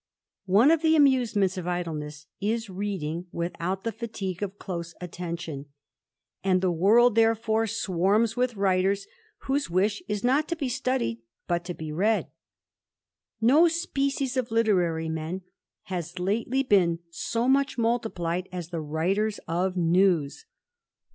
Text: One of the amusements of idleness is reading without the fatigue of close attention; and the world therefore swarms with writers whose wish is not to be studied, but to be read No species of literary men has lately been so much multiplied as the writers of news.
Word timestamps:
One 0.47 0.71
of 0.71 0.81
the 0.81 0.95
amusements 0.95 1.59
of 1.59 1.67
idleness 1.67 2.25
is 2.39 2.71
reading 2.71 3.27
without 3.31 3.83
the 3.83 3.91
fatigue 3.91 4.41
of 4.41 4.57
close 4.57 4.95
attention; 4.99 5.67
and 6.43 6.59
the 6.59 6.71
world 6.71 7.13
therefore 7.13 7.67
swarms 7.67 8.35
with 8.35 8.55
writers 8.55 9.05
whose 9.41 9.69
wish 9.69 10.01
is 10.07 10.23
not 10.23 10.47
to 10.47 10.55
be 10.55 10.69
studied, 10.69 11.21
but 11.47 11.63
to 11.65 11.75
be 11.75 11.91
read 11.91 12.31
No 13.39 13.67
species 13.67 14.35
of 14.37 14.49
literary 14.49 15.07
men 15.07 15.43
has 15.83 16.17
lately 16.17 16.63
been 16.63 16.97
so 17.11 17.47
much 17.47 17.77
multiplied 17.77 18.49
as 18.51 18.69
the 18.69 18.81
writers 18.81 19.39
of 19.47 19.77
news. 19.77 20.47